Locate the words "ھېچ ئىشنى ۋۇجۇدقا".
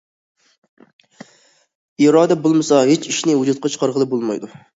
2.93-3.73